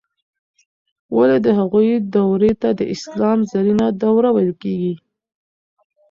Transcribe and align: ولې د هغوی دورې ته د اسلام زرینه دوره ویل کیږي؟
ولې 1.17 1.37
د 1.45 1.47
هغوی 1.59 1.89
دورې 2.15 2.51
ته 2.61 2.69
د 2.79 2.81
اسلام 2.95 3.39
زرینه 3.51 3.87
دوره 4.03 4.29
ویل 4.35 4.53
کیږي؟ 4.61 4.93